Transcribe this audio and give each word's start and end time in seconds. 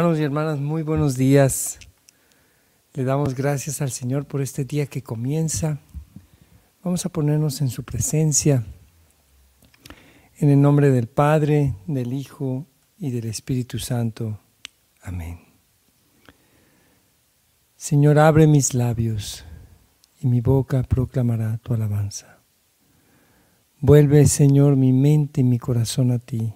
Hermanos 0.00 0.18
y 0.18 0.22
hermanas, 0.22 0.58
muy 0.58 0.82
buenos 0.82 1.14
días. 1.14 1.78
Le 2.94 3.04
damos 3.04 3.34
gracias 3.34 3.82
al 3.82 3.90
Señor 3.90 4.24
por 4.24 4.40
este 4.40 4.64
día 4.64 4.86
que 4.86 5.02
comienza. 5.02 5.78
Vamos 6.82 7.04
a 7.04 7.10
ponernos 7.10 7.60
en 7.60 7.68
su 7.68 7.84
presencia. 7.84 8.64
En 10.38 10.48
el 10.48 10.58
nombre 10.58 10.88
del 10.88 11.06
Padre, 11.06 11.74
del 11.86 12.14
Hijo 12.14 12.64
y 12.98 13.10
del 13.10 13.26
Espíritu 13.26 13.78
Santo. 13.78 14.40
Amén. 15.02 15.38
Señor, 17.76 18.18
abre 18.18 18.46
mis 18.46 18.72
labios 18.72 19.44
y 20.18 20.28
mi 20.28 20.40
boca 20.40 20.82
proclamará 20.82 21.58
tu 21.58 21.74
alabanza. 21.74 22.38
Vuelve, 23.80 24.24
Señor, 24.24 24.76
mi 24.76 24.94
mente 24.94 25.42
y 25.42 25.44
mi 25.44 25.58
corazón 25.58 26.10
a 26.10 26.18
ti 26.18 26.54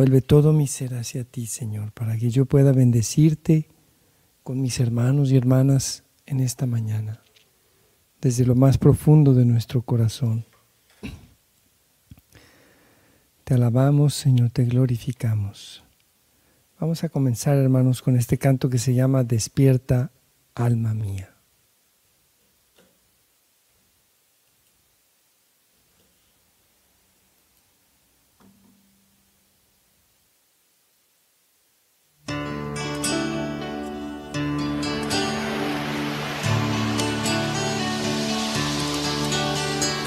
Vuelve 0.00 0.22
todo 0.22 0.54
mi 0.54 0.66
ser 0.66 0.94
hacia 0.94 1.24
ti, 1.24 1.44
Señor, 1.44 1.92
para 1.92 2.16
que 2.16 2.30
yo 2.30 2.46
pueda 2.46 2.72
bendecirte 2.72 3.68
con 4.42 4.62
mis 4.62 4.80
hermanos 4.80 5.30
y 5.30 5.36
hermanas 5.36 6.04
en 6.24 6.40
esta 6.40 6.64
mañana, 6.64 7.20
desde 8.18 8.46
lo 8.46 8.54
más 8.54 8.78
profundo 8.78 9.34
de 9.34 9.44
nuestro 9.44 9.82
corazón. 9.82 10.46
Te 13.44 13.52
alabamos, 13.52 14.14
Señor, 14.14 14.48
te 14.52 14.64
glorificamos. 14.64 15.84
Vamos 16.80 17.04
a 17.04 17.10
comenzar, 17.10 17.58
hermanos, 17.58 18.00
con 18.00 18.16
este 18.16 18.38
canto 18.38 18.70
que 18.70 18.78
se 18.78 18.94
llama 18.94 19.22
Despierta, 19.22 20.12
alma 20.54 20.94
mía. 20.94 21.29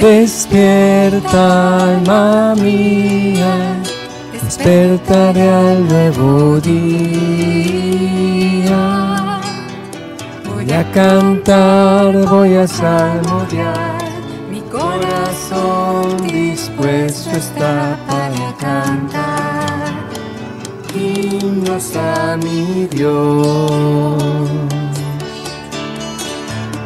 Despierta, 0.03 1.95
alma 1.95 2.55
mía, 2.55 3.81
despertaré 4.33 5.49
al 5.49 5.87
nuevo 5.87 6.59
día. 6.59 6.83
Voy 10.43 10.69
a 10.73 10.83
cantar, 10.91 12.17
voy 12.27 12.55
a 12.55 12.67
salmodiar, 12.67 13.97
mi 14.51 14.59
corazón 14.63 16.27
dispuesto 16.27 17.31
está 17.31 17.97
para 18.05 18.53
cantar. 18.59 19.93
Himnos 20.93 21.95
a 21.95 22.35
mi 22.35 22.87
Dios. 22.87 24.21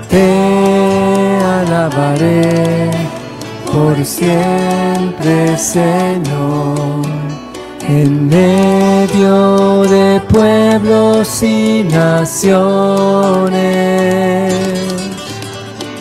Te 0.07 1.39
alabaré 1.43 3.06
por 3.77 4.03
siempre, 4.03 5.55
Señor, 5.55 7.05
en 7.87 8.27
medio 8.27 9.83
de 9.83 10.19
pueblos 10.21 11.43
y 11.43 11.83
naciones. 11.83 12.63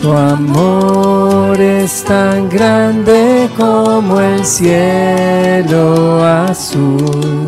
Tu 0.01 0.11
amor 0.11 1.61
es 1.61 2.03
tan 2.05 2.49
grande 2.49 3.49
como 3.59 4.21
el 4.21 4.45
cielo 4.45 6.25
azul 6.25 7.47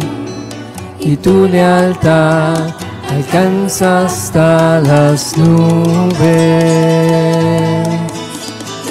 y 1.01 1.17
tu 1.17 1.47
lealtad 1.47 2.75
alcanza 3.11 4.05
hasta 4.05 4.81
las 4.81 5.39
nubes. 5.39 6.88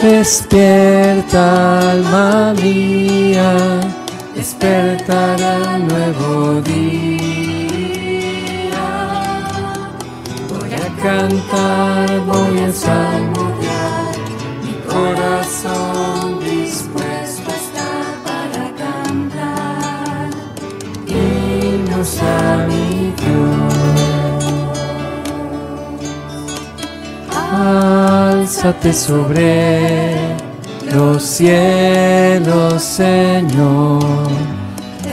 Despierta, 0.02 1.92
alma 1.92 2.54
mía, 2.61 3.82
despertará 4.36 5.58
un 5.76 5.88
nuevo 5.88 6.61
día. 6.61 7.98
Voy 10.49 10.72
a 10.73 10.88
cantar, 11.02 12.08
voy 12.26 12.60
a 12.60 12.72
salmodiar, 12.72 14.14
mi 14.64 14.73
corazón 14.88 15.86
sobre 28.92 30.14
los 30.94 31.23
cielos, 31.23 32.83
Señor, 32.83 34.04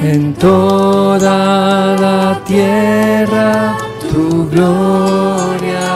en 0.02 0.34
toda 0.34 1.96
la 1.96 2.40
tierra 2.44 3.76
tu 4.10 4.50
gloria. 4.50 5.86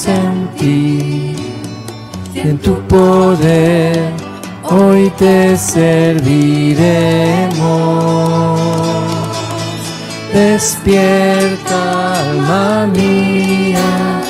en 0.07 0.49
ti 0.59 1.37
en 2.35 2.59
tu 2.59 2.75
poder 2.87 4.27
hoy 4.71 5.11
te 5.19 5.57
serviremos. 5.57 6.27
Despierta, 10.57 11.79
alma 12.19 12.87
mía, 12.87 14.23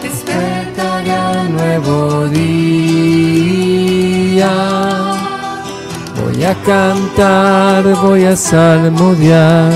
despertará 0.00 1.20
un 1.40 1.56
nuevo 1.56 2.28
día. 2.28 3.32
Voy 6.22 6.44
a 6.44 6.54
cantar, 6.62 7.82
voy 8.00 8.26
a 8.26 8.36
salmodiar, 8.36 9.72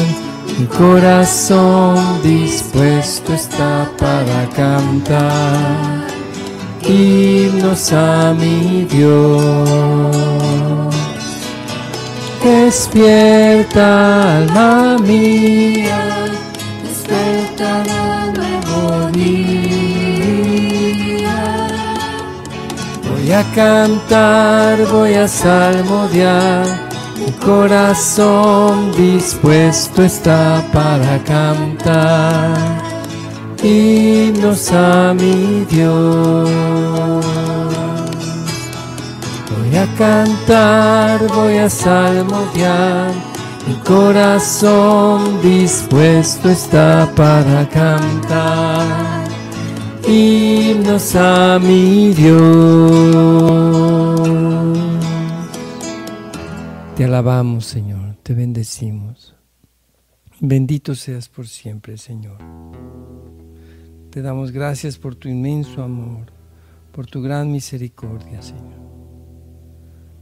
mi 0.57 0.67
corazón 0.67 2.23
dispuesto 2.23 3.35
está 3.35 3.91
para 3.99 4.49
cantar 4.55 6.07
himnos 6.89 7.93
a 7.93 8.33
mi 8.33 8.85
Dios. 8.85 10.46
Despierta, 12.67 14.39
alma 14.39 14.99
mía, 14.99 16.03
desperta 16.83 17.85
el 17.85 18.35
nuevo 18.35 19.07
día. 19.13 20.09
Voy 23.09 23.31
a 23.31 23.45
cantar, 23.55 24.85
voy 24.91 25.15
a 25.15 25.29
salmodiar, 25.29 26.67
mi 27.17 27.31
corazón 27.47 28.91
dispuesto 28.97 30.03
está 30.03 30.61
para 30.73 31.23
cantar 31.23 32.57
himnos 33.63 34.73
a 34.73 35.15
mi 35.15 35.65
Dios. 35.71 36.51
A 39.77 39.87
cantar, 39.95 41.27
voy 41.29 41.59
a 41.59 41.69
salmodiar, 41.69 43.13
mi 43.69 43.75
corazón 43.85 45.43
dispuesto 45.43 46.49
está 46.49 47.13
para 47.15 47.69
cantar. 47.69 49.29
Himnos 50.09 51.15
a 51.15 51.59
mi 51.59 52.15
Dios. 52.15 52.39
Te 56.97 57.05
alabamos, 57.05 57.67
Señor, 57.67 58.17
te 58.23 58.33
bendecimos. 58.33 59.35
Bendito 60.41 60.95
seas 60.95 61.29
por 61.29 61.47
siempre, 61.49 61.99
Señor. 61.99 62.39
Te 64.09 64.23
damos 64.23 64.53
gracias 64.53 64.97
por 64.97 65.17
tu 65.17 65.29
inmenso 65.29 65.83
amor, 65.83 66.33
por 66.93 67.07
tu 67.07 67.21
gran 67.21 67.53
misericordia, 67.53 68.41
Señor. 68.41 68.86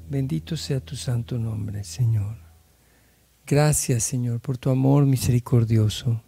Bendito 0.08 0.56
sea 0.56 0.80
tu 0.80 0.96
santo 0.96 1.38
nombre, 1.38 1.82
Señor. 1.84 2.36
Gracias, 3.46 4.04
Señor, 4.04 4.40
por 4.40 4.58
tu 4.58 4.70
amor 4.70 5.06
misericordioso. 5.06 6.22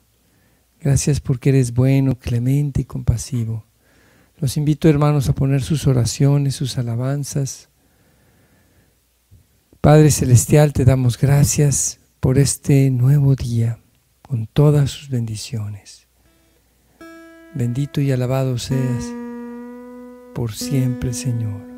Gracias 0.80 1.20
porque 1.20 1.50
eres 1.50 1.72
bueno, 1.72 2.18
clemente 2.18 2.82
y 2.82 2.84
compasivo. 2.84 3.64
Los 4.38 4.56
invito, 4.56 4.88
hermanos, 4.88 5.28
a 5.28 5.34
poner 5.34 5.62
sus 5.62 5.86
oraciones, 5.86 6.54
sus 6.54 6.76
alabanzas. 6.78 7.68
Padre 9.80 10.10
Celestial, 10.10 10.72
te 10.72 10.84
damos 10.84 11.18
gracias 11.18 12.00
por 12.20 12.38
este 12.38 12.90
nuevo 12.90 13.34
día, 13.34 13.78
con 14.20 14.46
todas 14.46 14.90
sus 14.90 15.08
bendiciones. 15.08 16.06
Bendito 17.54 18.00
y 18.00 18.12
alabado 18.12 18.58
seas 18.58 19.04
por 20.34 20.52
siempre, 20.52 21.14
Señor. 21.14 21.75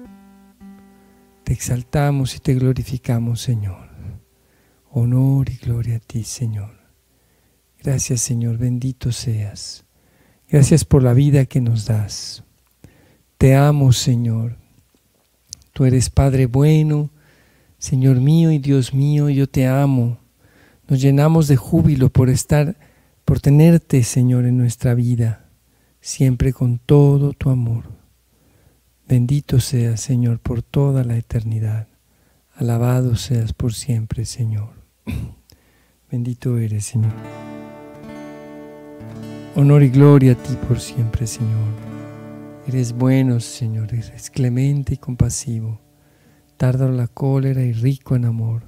Te 1.48 1.54
exaltamos 1.54 2.36
y 2.36 2.40
te 2.40 2.52
glorificamos, 2.52 3.40
Señor. 3.40 3.88
Honor 4.90 5.48
y 5.48 5.56
gloria 5.56 5.96
a 5.96 5.98
ti, 5.98 6.22
Señor. 6.22 6.76
Gracias, 7.82 8.20
Señor, 8.20 8.58
bendito 8.58 9.12
seas. 9.12 9.86
Gracias 10.50 10.84
por 10.84 11.02
la 11.02 11.14
vida 11.14 11.46
que 11.46 11.62
nos 11.62 11.86
das. 11.86 12.44
Te 13.38 13.54
amo, 13.56 13.94
Señor. 13.94 14.58
Tú 15.72 15.86
eres 15.86 16.10
Padre 16.10 16.44
bueno, 16.44 17.08
Señor 17.78 18.20
mío 18.20 18.50
y 18.50 18.58
Dios 18.58 18.92
mío, 18.92 19.30
yo 19.30 19.48
te 19.48 19.66
amo. 19.66 20.18
Nos 20.86 21.00
llenamos 21.00 21.48
de 21.48 21.56
júbilo 21.56 22.10
por 22.10 22.28
estar, 22.28 22.76
por 23.24 23.40
tenerte, 23.40 24.02
Señor, 24.02 24.44
en 24.44 24.58
nuestra 24.58 24.92
vida, 24.92 25.48
siempre 26.02 26.52
con 26.52 26.78
todo 26.78 27.32
tu 27.32 27.48
amor. 27.48 27.97
Bendito 29.08 29.58
seas, 29.58 30.02
Señor, 30.02 30.38
por 30.38 30.60
toda 30.60 31.02
la 31.02 31.16
eternidad. 31.16 31.88
Alabado 32.54 33.16
seas 33.16 33.54
por 33.54 33.72
siempre, 33.72 34.26
Señor. 34.26 34.68
Bendito 36.10 36.58
eres, 36.58 36.84
Señor. 36.84 37.14
Honor 39.56 39.82
y 39.82 39.88
gloria 39.88 40.32
a 40.32 40.34
ti 40.34 40.54
por 40.68 40.78
siempre, 40.78 41.26
Señor. 41.26 41.72
Eres 42.66 42.92
bueno, 42.92 43.40
Señor, 43.40 43.94
eres 43.94 44.28
clemente 44.28 44.92
y 44.92 44.98
compasivo, 44.98 45.80
tardo 46.58 46.92
la 46.92 47.08
cólera 47.08 47.62
y 47.62 47.72
rico 47.72 48.14
en 48.14 48.26
amor. 48.26 48.64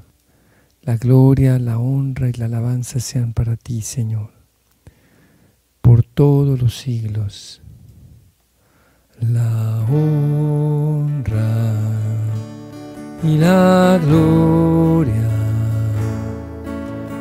La 0.80 0.96
gloria, 0.96 1.58
la 1.58 1.78
honra 1.78 2.30
y 2.30 2.32
la 2.32 2.46
alabanza 2.46 2.98
sean 2.98 3.34
para 3.34 3.56
ti, 3.56 3.82
Señor, 3.82 4.32
por 5.82 6.02
todos 6.02 6.58
los 6.58 6.78
siglos. 6.78 7.60
La 9.20 9.84
honra 9.90 11.74
y 13.22 13.36
la 13.36 13.98
gloria 14.04 15.30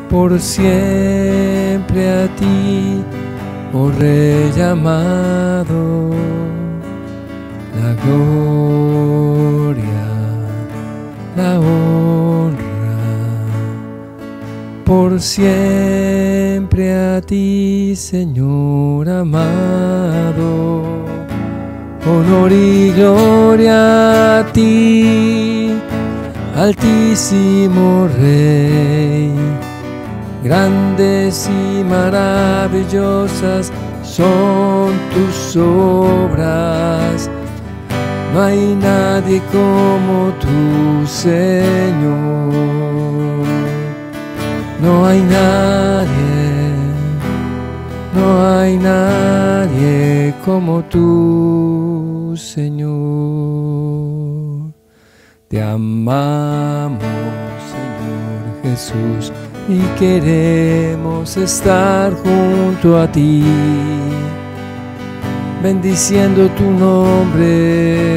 por 0.09 0.39
siempre 0.39 2.23
a 2.23 2.27
ti, 2.35 3.03
oh 3.73 3.91
Rey 3.91 4.59
amado, 4.59 6.09
la 7.79 7.93
gloria, 8.03 9.83
la 11.37 11.59
honra, 11.59 12.97
por 14.83 15.21
siempre 15.21 16.95
a 16.95 17.21
ti, 17.21 17.93
Señor 17.95 19.07
amado, 19.09 20.78
honor 22.29 22.51
gloria 22.95 24.39
a 24.39 24.43
ti, 24.53 25.73
Altísimo 26.55 28.07
Rey 28.19 29.33
Grandes 30.43 31.49
y 31.49 31.83
maravillosas 31.83 33.71
son 34.03 34.93
tus 35.13 35.57
obras. 35.57 37.29
No 38.33 38.41
hay 38.41 38.75
nadie 38.75 39.41
como 39.51 40.31
tu 40.39 41.05
Señor. 41.05 42.53
No 44.81 45.05
hay 45.05 45.21
nadie, 45.21 46.71
no 48.15 48.47
hay 48.47 48.77
nadie 48.77 50.33
como 50.45 50.81
Señor. 52.35 52.89
Te 55.47 55.61
amamos, 55.61 57.01
Señor 57.71 58.61
Jesús 58.63 59.31
y 59.69 59.79
queremos 59.99 61.37
estar 61.37 62.11
junto 62.13 62.99
a 62.99 63.11
ti, 63.11 63.43
bendiciendo 65.61 66.49
tu 66.57 66.63
nombre. 66.63 68.09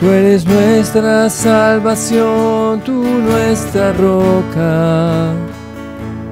Tú 0.00 0.06
eres 0.10 0.46
nuestra 0.46 1.28
salvación, 1.28 2.80
tú 2.80 3.04
nuestra 3.04 3.92
roca. 3.92 5.32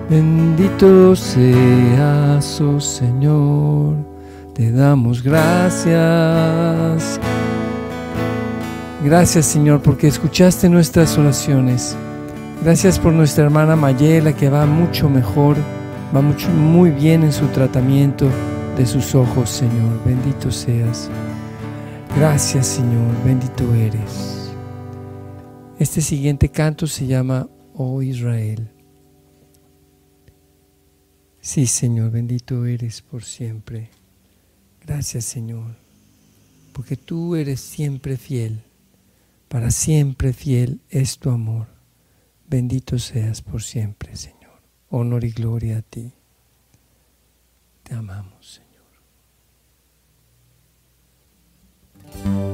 Bendito 0.08 1.14
seas, 1.14 2.60
oh 2.60 2.80
Señor, 2.80 3.94
te 4.54 4.70
damos 4.70 5.22
gracias. 5.22 7.20
Gracias 9.04 9.46
Señor 9.46 9.82
porque 9.82 10.08
escuchaste 10.08 10.68
nuestras 10.68 11.16
oraciones. 11.18 11.96
Gracias 12.62 12.98
por 12.98 13.12
nuestra 13.12 13.44
hermana 13.44 13.74
Mayela 13.74 14.36
que 14.36 14.48
va 14.48 14.66
mucho 14.66 15.08
mejor, 15.08 15.56
va 16.14 16.20
mucho, 16.20 16.48
muy 16.50 16.90
bien 16.90 17.24
en 17.24 17.32
su 17.32 17.46
tratamiento 17.46 18.28
de 18.76 18.86
sus 18.86 19.14
ojos, 19.14 19.50
Señor. 19.50 20.02
Bendito 20.04 20.50
seas. 20.50 21.10
Gracias, 22.16 22.66
Señor. 22.66 23.10
Bendito 23.24 23.74
eres. 23.74 24.52
Este 25.78 26.00
siguiente 26.00 26.48
canto 26.50 26.86
se 26.86 27.06
llama 27.06 27.48
Oh 27.74 28.02
Israel. 28.02 28.70
Sí, 31.40 31.66
Señor, 31.66 32.12
bendito 32.12 32.64
eres 32.66 33.02
por 33.02 33.24
siempre. 33.24 33.90
Gracias, 34.84 35.24
Señor, 35.24 35.76
porque 36.72 36.96
tú 36.96 37.36
eres 37.36 37.60
siempre 37.60 38.16
fiel. 38.16 38.62
Para 39.48 39.70
siempre 39.70 40.32
fiel 40.32 40.80
es 40.90 41.18
tu 41.18 41.30
amor. 41.30 41.68
Bendito 42.48 42.98
seas 42.98 43.42
por 43.42 43.62
siempre, 43.62 44.16
Señor. 44.16 44.60
Honor 44.88 45.24
y 45.24 45.30
gloria 45.30 45.78
a 45.78 45.82
ti. 45.82 46.12
Te 47.82 47.94
amamos, 47.94 48.60
Señor. 52.14 52.51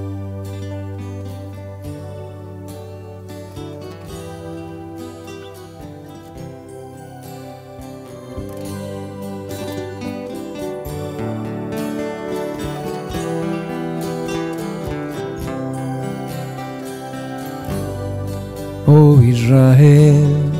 Israel, 19.59 20.53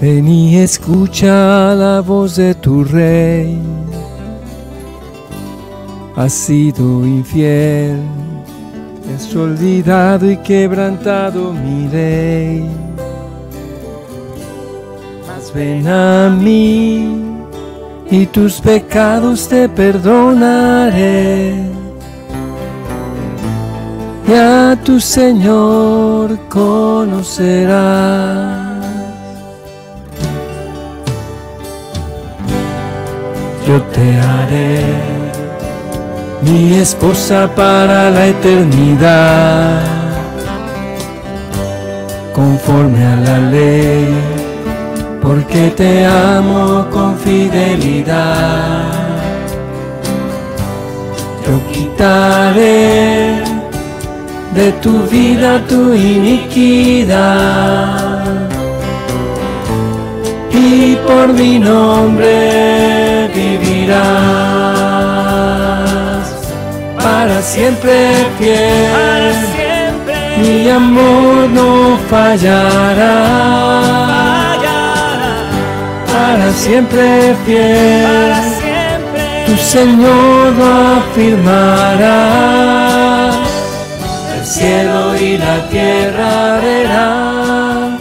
ven 0.00 0.26
y 0.26 0.56
escucha 0.56 1.74
la 1.74 2.00
voz 2.00 2.36
de 2.36 2.54
tu 2.54 2.82
rey. 2.82 3.60
Has 6.16 6.32
sido 6.32 7.04
infiel, 7.04 8.00
has 9.14 9.36
olvidado 9.36 10.30
y 10.30 10.38
quebrantado 10.38 11.52
mi 11.52 11.88
rey. 11.88 12.70
Mas 15.26 15.52
ven 15.52 15.86
a 15.86 16.30
mí 16.30 17.20
y 18.10 18.24
tus 18.24 18.62
pecados 18.62 19.46
te 19.46 19.68
perdonaré 19.68 21.52
y 24.26 24.32
a 24.32 24.65
tu 24.86 25.00
Señor 25.00 26.38
conocerás. 26.48 27.74
Yo 33.66 33.82
te 33.82 34.06
haré 34.20 34.84
mi 36.42 36.76
esposa 36.76 37.50
para 37.56 38.10
la 38.12 38.28
eternidad, 38.28 39.80
conforme 42.32 43.04
a 43.04 43.16
la 43.16 43.38
ley, 43.38 44.06
porque 45.20 45.70
te 45.76 46.06
amo 46.06 46.86
con 46.92 47.18
fidelidad. 47.18 48.84
Yo 51.44 51.54
quitaré 51.72 53.45
de 54.56 54.72
tu 54.80 55.02
vida 55.10 55.62
tu 55.68 55.92
iniquidad. 55.92 57.18
Y 60.50 60.96
por 61.06 61.28
mi 61.34 61.58
nombre 61.58 63.28
vivirás 63.34 63.96
para 66.98 67.42
siempre 67.42 68.12
fiel. 68.38 69.34
Mi 70.40 70.70
amor 70.70 71.50
no 71.58 71.98
fallará. 72.10 73.16
Para 76.12 76.50
siempre 76.52 77.36
fiel. 77.44 78.32
Tu 79.46 79.54
Señor 79.56 80.52
lo 80.58 80.68
afirmará 80.98 82.85
cielo 84.56 85.14
y 85.16 85.36
la 85.36 85.68
tierra 85.68 86.60
verán, 86.62 87.98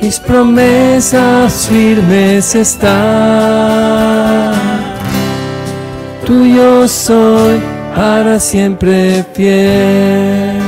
mis 0.00 0.18
promesas 0.18 1.68
firmes 1.68 2.56
están. 2.56 2.92
Tuyo 6.26 6.88
soy 6.88 7.60
para 7.94 8.40
siempre 8.40 9.24
fiel. 9.32 10.60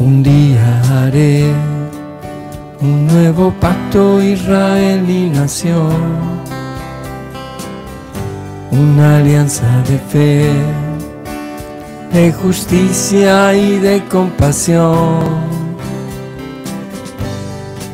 Un 0.00 0.22
día 0.24 0.82
haré 0.98 1.52
un 2.80 3.06
nuevo 3.06 3.52
pacto 3.60 4.20
Israel 4.20 5.08
y 5.08 5.30
nación 5.30 6.38
una 8.70 9.18
alianza 9.18 9.66
de 9.88 9.98
fe, 9.98 10.52
de 12.12 12.32
justicia 12.32 13.54
y 13.54 13.78
de 13.78 14.04
compasión. 14.04 15.18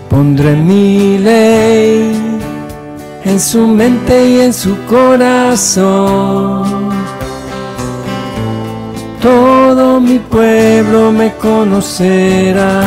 Pondré 0.08 0.54
mi 0.56 1.18
ley 1.18 2.38
en 3.24 3.40
su 3.40 3.66
mente 3.66 4.28
y 4.28 4.40
en 4.40 4.52
su 4.52 4.76
corazón. 4.86 6.64
Todo 9.20 10.00
mi 10.00 10.18
pueblo 10.18 11.10
me 11.10 11.32
conocerá, 11.36 12.82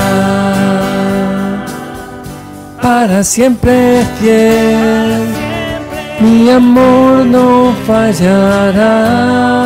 para 2.80 3.24
siempre 3.24 4.06
fiel 4.20 5.48
mi 6.20 6.50
amor 6.50 7.26
no 7.26 7.74
fallará, 7.86 9.57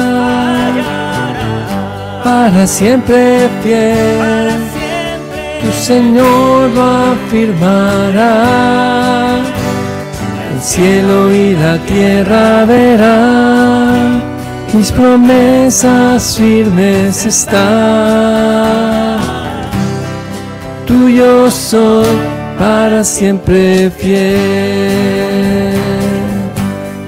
para 2.23 2.67
siempre 2.67 3.49
fiel, 3.63 4.51
tu 5.61 5.71
Señor 5.71 6.69
lo 6.75 6.83
afirmará, 7.13 8.37
el 10.53 10.61
cielo 10.61 11.31
y 11.33 11.55
la 11.55 11.77
tierra 11.85 12.65
verán, 12.65 14.21
mis 14.73 14.91
promesas 14.91 16.37
firmes 16.37 17.25
están, 17.25 17.61
tuyo 20.85 21.49
soy 21.49 22.41
para 22.61 23.03
siempre 23.03 23.89
fiel. 23.89 25.73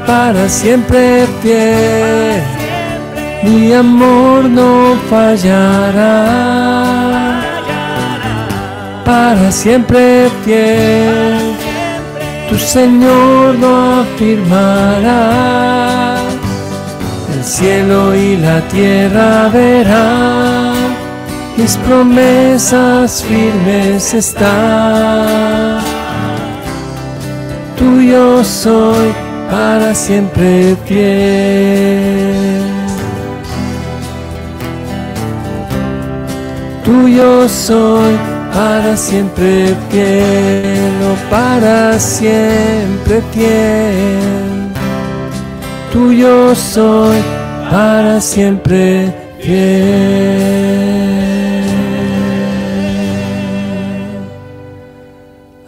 Para 0.08 0.50
siempre 0.50 1.28
fiel. 1.42 2.53
Mi 3.44 3.74
amor 3.74 4.46
no 4.46 4.96
fallará. 5.10 6.24
Para 9.04 9.52
siempre 9.52 10.30
fiel. 10.46 11.56
Tu 12.50 12.58
Señor 12.58 13.56
lo 13.56 14.02
afirmará. 14.02 15.24
El 17.34 17.44
cielo 17.44 18.16
y 18.16 18.38
la 18.38 18.62
tierra 18.70 19.50
verán. 19.50 20.74
Mis 21.58 21.76
promesas 21.78 23.24
firmes 23.24 24.14
están. 24.14 25.82
Tuyo 27.78 28.44
soy 28.44 29.14
para 29.52 29.94
siempre 29.94 30.76
fiel. 30.86 32.73
Tuyo 36.84 37.48
soy 37.48 38.14
para 38.54 38.98
siempre 38.98 39.74
fiel, 39.90 40.92
para 41.30 41.98
siempre 41.98 43.22
fiel. 43.32 44.68
Tuyo 45.94 46.54
soy 46.54 47.22
para 47.72 48.20
siempre 48.20 49.16
fiel. 49.40 50.84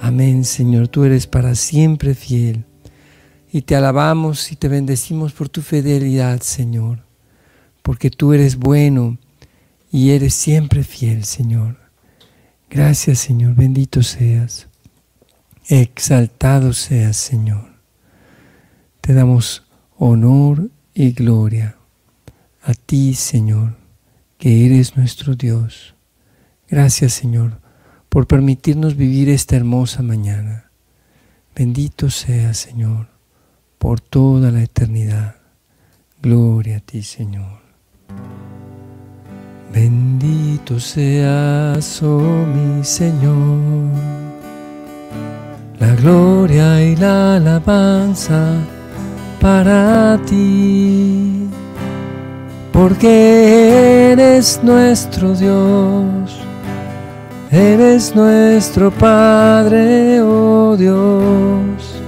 Amén, 0.01 0.43
Señor, 0.43 0.89
tú 0.89 1.05
eres 1.05 1.27
para 1.27 1.55
siempre 1.55 2.13
fiel 2.13 2.65
y 3.53 3.61
te 3.61 3.77
alabamos 3.77 4.51
y 4.51 4.57
te 4.57 4.67
bendecimos 4.67 5.31
por 5.31 5.47
tu 5.47 5.61
fidelidad, 5.61 6.41
Señor, 6.41 6.99
porque 7.81 8.09
tú 8.09 8.33
eres 8.33 8.57
bueno 8.57 9.17
y 9.95 10.11
eres 10.11 10.33
siempre 10.33 10.83
fiel, 10.83 11.23
Señor. 11.23 11.77
Gracias, 12.69 13.19
Señor, 13.19 13.55
bendito 13.55 14.03
seas, 14.03 14.67
exaltado 15.67 16.73
seas, 16.73 17.15
Señor. 17.15 17.75
Te 18.99 19.13
damos 19.13 19.65
honor 19.97 20.69
y 20.93 21.11
gloria 21.11 21.77
a 22.61 22.73
ti, 22.73 23.13
Señor, 23.13 23.77
que 24.37 24.65
eres 24.65 24.97
nuestro 24.97 25.35
Dios. 25.35 25.95
Gracias, 26.67 27.13
Señor, 27.13 27.61
por 28.09 28.27
permitirnos 28.27 28.97
vivir 28.97 29.29
esta 29.29 29.55
hermosa 29.55 30.01
mañana. 30.01 30.71
Bendito 31.55 32.09
seas, 32.09 32.57
Señor 32.57 33.15
por 33.85 34.01
toda 34.01 34.49
la 34.49 34.63
eternidad. 34.63 35.35
Gloria 36.19 36.77
a 36.77 36.79
ti, 36.79 37.03
Señor. 37.03 37.61
Bendito 39.73 40.79
seas, 40.79 42.01
oh 42.01 42.19
mi 42.19 42.83
Señor. 42.83 43.89
La 45.79 45.93
gloria 45.95 46.81
y 46.81 46.95
la 46.95 47.35
alabanza 47.35 48.53
para 49.41 50.17
ti, 50.25 51.47
porque 52.71 54.11
eres 54.13 54.59
nuestro 54.63 55.35
Dios, 55.35 56.39
eres 57.51 58.15
nuestro 58.15 58.89
Padre, 58.91 60.21
oh 60.21 60.75
Dios 60.77 62.04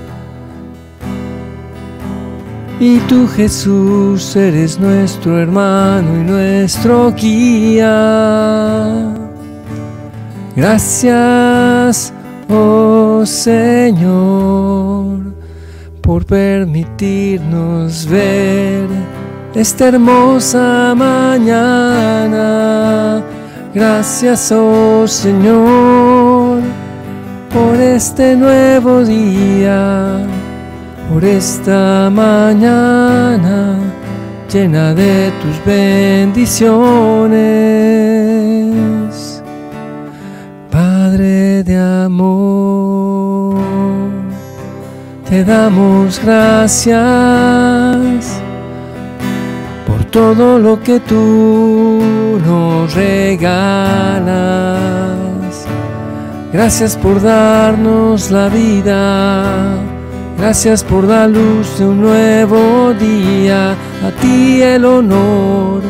y 2.80 3.00
tú 3.00 3.28
Jesús 3.28 4.36
eres 4.36 4.80
nuestro 4.80 5.40
hermano 5.40 6.16
y 6.16 6.20
nuestro 6.24 7.12
guía. 7.12 9.14
Gracias, 10.56 12.14
oh 12.50 13.24
Señor, 13.26 15.34
por 16.02 16.24
permitirnos 16.26 18.06
ver 18.08 18.88
esta 19.56 19.88
hermosa 19.88 20.94
mañana. 20.96 22.44
Gracias, 23.74 24.52
oh 24.52 25.08
Señor, 25.08 26.62
por 27.52 27.76
este 27.76 28.36
nuevo 28.36 29.04
día 29.04 30.37
por 31.10 31.24
esta 31.24 32.10
mañana 32.10 33.78
llena 34.52 34.94
de 34.94 35.32
tus 35.42 35.66
bendiciones. 35.66 36.64
Padre 40.72 41.64
de 41.64 41.78
amor, 42.06 43.58
te 45.30 45.44
damos 45.44 46.20
gracias 46.24 46.98
por 49.86 50.04
todo 50.06 50.60
lo 50.60 50.82
que 50.82 51.00
tú 51.00 52.02
nos 52.46 52.94
regalas. 52.94 54.28
Gracias 56.54 56.96
por 56.96 57.22
darnos 57.22 58.32
la 58.32 58.48
vida 58.50 59.87
Gracias 60.38 60.84
por 60.84 61.04
la 61.04 61.28
luz 61.28 61.80
de 61.80 61.86
un 61.88 62.00
nuevo 62.00 62.94
día, 62.94 63.72
a 63.72 64.12
ti 64.22 64.62
el 64.62 64.86
honor 64.86 65.82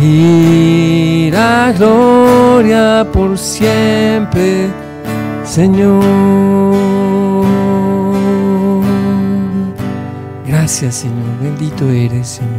y 0.00 1.28
la 1.32 1.74
gloria 1.76 3.04
por 3.12 3.36
siempre, 3.36 4.68
Señor. 5.44 6.02
Gracias, 10.46 10.94
Señor, 10.94 11.40
bendito 11.42 11.90
eres, 11.90 12.28
Señor. 12.28 12.52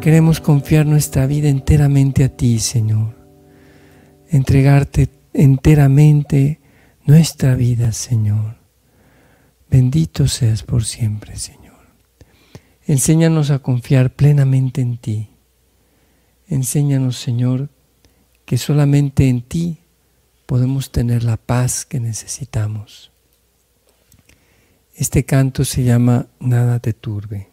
Queremos 0.00 0.40
confiar 0.40 0.86
nuestra 0.86 1.26
vida 1.26 1.48
enteramente 1.48 2.24
a 2.24 2.28
ti, 2.28 2.58
Señor. 2.58 3.14
Entregarte 4.28 5.08
enteramente 5.32 6.60
nuestra 7.06 7.54
vida, 7.54 7.92
Señor. 7.92 8.61
Bendito 9.72 10.28
seas 10.28 10.62
por 10.62 10.84
siempre, 10.84 11.38
Señor. 11.38 11.80
Enséñanos 12.86 13.50
a 13.50 13.60
confiar 13.60 14.12
plenamente 14.14 14.82
en 14.82 14.98
ti. 14.98 15.30
Enséñanos, 16.46 17.16
Señor, 17.16 17.70
que 18.44 18.58
solamente 18.58 19.30
en 19.30 19.40
ti 19.40 19.78
podemos 20.44 20.92
tener 20.92 21.24
la 21.24 21.38
paz 21.38 21.86
que 21.86 22.00
necesitamos. 22.00 23.12
Este 24.94 25.24
canto 25.24 25.64
se 25.64 25.84
llama 25.84 26.26
Nada 26.38 26.78
te 26.78 26.92
turbe. 26.92 27.48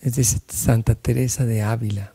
Es 0.00 0.16
de 0.16 0.24
Santa 0.24 0.94
Teresa 0.94 1.44
de 1.44 1.60
Ávila. 1.60 2.14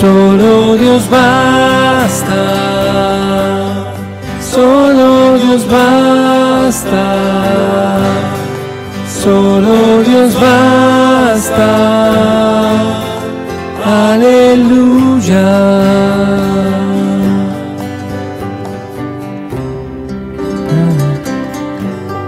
Solo 0.00 0.76
Dios 0.76 1.08
basta, 1.10 2.40
solo 4.40 5.38
Dios 5.38 5.66
basta, 5.68 7.04
solo 9.22 10.02
Dios 10.04 10.34
basta. 10.40 11.68
Aleluya. 13.84 15.48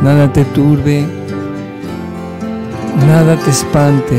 Nada 0.03 0.33
te 0.33 0.45
turbe 0.47 1.21
nada 3.07 3.37
te 3.37 3.50
espante, 3.50 4.19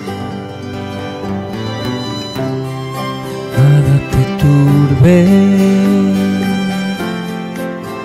Turbe, 4.41 5.25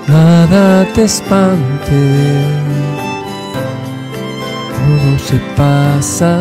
nada 0.07 0.87
te 0.95 1.05
espante, 1.05 2.03
todo 4.77 5.19
se 5.27 5.39
pasa. 5.57 6.39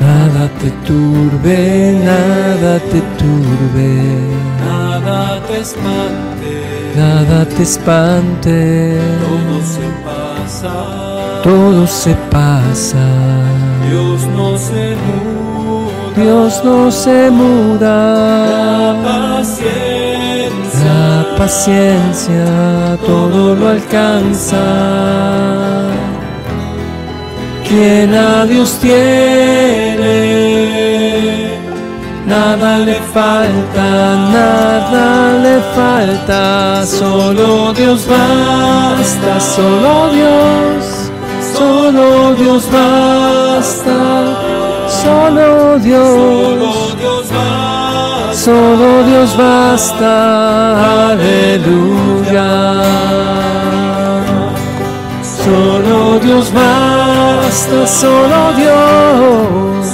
Nada 0.00 0.48
te 0.60 0.70
turbe, 0.86 2.00
nada 2.04 2.78
te 2.90 3.00
turbe, 3.20 3.90
nada 4.66 5.40
te 5.46 5.60
espante. 5.60 6.10
Nada 6.96 7.46
te 7.46 7.62
espante, 7.62 8.98
todo 9.22 9.60
se 9.74 9.86
pasa, 10.04 10.99
todo 11.42 11.86
se 11.86 12.14
pasa. 12.30 13.06
Dios 13.88 14.26
no 14.36 14.58
se 14.58 14.96
muda, 15.06 16.14
Dios 16.16 16.64
no 16.64 16.90
se 16.90 17.30
muda. 17.30 17.96
La 18.46 18.94
paciencia, 19.38 20.84
la 20.84 21.36
paciencia 21.36 22.44
todo 23.06 23.54
lo 23.54 23.68
alcanza. 23.68 24.64
Quien 27.68 28.14
a 28.14 28.46
Dios 28.46 28.78
tiene 28.80 30.00
nada 32.30 32.78
le 32.78 32.94
falta, 32.94 33.88
nada 34.32 35.38
le 35.42 35.60
falta, 35.74 36.86
solo 36.86 37.72
Dios 37.72 38.06
basta, 38.06 39.40
solo 39.40 40.10
Dios, 40.12 40.99
solo 41.60 42.34
Dios 42.34 42.62
basta, 42.72 43.98
solo 45.02 45.78
Dios, 45.78 46.96
solo 48.32 48.88
Dios 49.04 49.36
basta, 49.36 51.10
aleluya. 51.10 52.50
Solo 55.44 56.18
Dios 56.20 56.46
basta, 56.52 57.86
solo 57.86 58.40
Dios. 58.60 59.86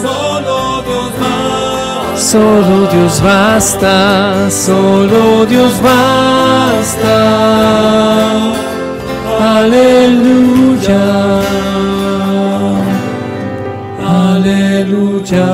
Solo 2.17 2.87
Dios 2.93 3.23
basta, 3.23 4.51
solo 4.51 5.47
Dios 5.47 5.73
basta. 5.81 7.17
Aleluya, 9.57 11.03
aleluya. 14.87 15.47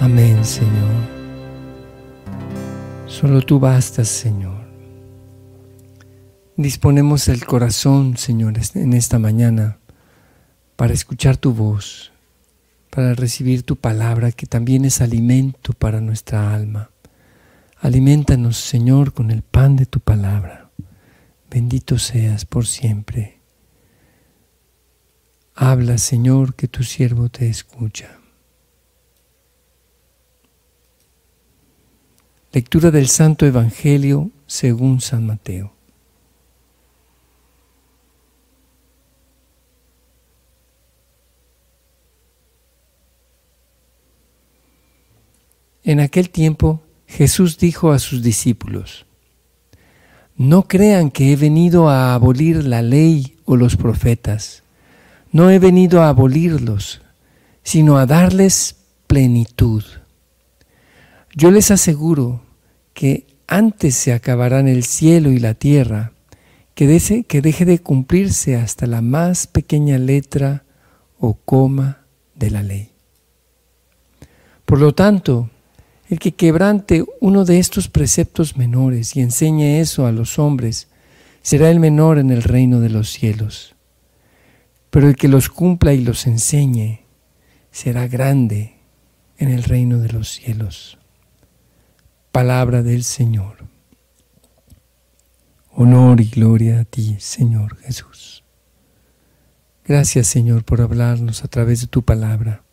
Amén, 0.00 0.44
Señor. 0.44 0.72
Solo 3.06 3.42
tú 3.42 3.58
bastas, 3.58 4.08
Señor. 4.08 4.56
Disponemos 6.56 7.28
el 7.28 7.44
corazón, 7.44 8.16
Señor, 8.16 8.54
en 8.74 8.92
esta 8.94 9.18
mañana 9.18 9.78
para 10.76 10.94
escuchar 10.94 11.36
tu 11.36 11.52
voz, 11.52 12.12
para 12.90 13.14
recibir 13.14 13.62
tu 13.62 13.76
palabra, 13.76 14.32
que 14.32 14.46
también 14.46 14.84
es 14.84 15.00
alimento 15.02 15.72
para 15.74 16.00
nuestra 16.00 16.54
alma. 16.54 16.90
Alimentanos, 17.80 18.56
Señor, 18.56 19.12
con 19.12 19.30
el 19.30 19.42
pan 19.42 19.76
de 19.76 19.84
tu 19.84 20.00
palabra. 20.00 20.65
Bendito 21.50 21.98
seas 21.98 22.44
por 22.44 22.66
siempre. 22.66 23.40
Habla, 25.54 25.98
Señor, 25.98 26.54
que 26.54 26.68
tu 26.68 26.82
siervo 26.82 27.28
te 27.28 27.48
escucha. 27.48 28.18
Lectura 32.52 32.90
del 32.90 33.08
Santo 33.08 33.46
Evangelio 33.46 34.30
según 34.46 35.00
San 35.00 35.26
Mateo. 35.26 35.72
En 45.84 46.00
aquel 46.00 46.30
tiempo 46.30 46.82
Jesús 47.06 47.58
dijo 47.58 47.92
a 47.92 48.00
sus 48.00 48.22
discípulos, 48.22 49.06
no 50.36 50.68
crean 50.68 51.10
que 51.10 51.32
he 51.32 51.36
venido 51.36 51.88
a 51.88 52.14
abolir 52.14 52.64
la 52.64 52.82
ley 52.82 53.36
o 53.44 53.56
los 53.56 53.76
profetas. 53.76 54.62
No 55.32 55.50
he 55.50 55.58
venido 55.58 56.02
a 56.02 56.08
abolirlos, 56.08 57.00
sino 57.62 57.98
a 57.98 58.06
darles 58.06 58.76
plenitud. 59.06 59.82
Yo 61.34 61.50
les 61.50 61.70
aseguro 61.70 62.42
que 62.92 63.26
antes 63.46 63.94
se 63.94 64.12
acabarán 64.12 64.68
el 64.68 64.84
cielo 64.84 65.30
y 65.30 65.38
la 65.38 65.54
tierra, 65.54 66.12
que 66.74 66.86
deje, 66.86 67.24
que 67.24 67.40
deje 67.40 67.64
de 67.64 67.78
cumplirse 67.78 68.56
hasta 68.56 68.86
la 68.86 69.00
más 69.00 69.46
pequeña 69.46 69.98
letra 69.98 70.64
o 71.18 71.34
coma 71.34 72.04
de 72.34 72.50
la 72.50 72.62
ley. 72.62 72.90
Por 74.64 74.80
lo 74.80 74.94
tanto, 74.94 75.50
el 76.08 76.18
que 76.18 76.32
quebrante 76.32 77.04
uno 77.20 77.44
de 77.44 77.58
estos 77.58 77.88
preceptos 77.88 78.56
menores 78.56 79.16
y 79.16 79.20
enseñe 79.20 79.80
eso 79.80 80.06
a 80.06 80.12
los 80.12 80.38
hombres, 80.38 80.88
será 81.42 81.70
el 81.70 81.80
menor 81.80 82.18
en 82.18 82.30
el 82.30 82.42
reino 82.42 82.80
de 82.80 82.90
los 82.90 83.10
cielos. 83.10 83.74
Pero 84.90 85.08
el 85.08 85.16
que 85.16 85.28
los 85.28 85.48
cumpla 85.48 85.92
y 85.92 86.00
los 86.02 86.26
enseñe, 86.26 87.00
será 87.70 88.06
grande 88.08 88.76
en 89.38 89.50
el 89.50 89.64
reino 89.64 89.98
de 89.98 90.08
los 90.10 90.30
cielos. 90.30 90.98
Palabra 92.32 92.82
del 92.82 93.04
Señor. 93.04 93.66
Honor 95.72 96.20
y 96.20 96.30
gloria 96.30 96.80
a 96.80 96.84
ti, 96.84 97.16
Señor 97.18 97.76
Jesús. 97.78 98.44
Gracias, 99.84 100.26
Señor, 100.26 100.64
por 100.64 100.80
hablarnos 100.80 101.44
a 101.44 101.48
través 101.48 101.80
de 101.80 101.86
tu 101.86 102.02
palabra. 102.02 102.65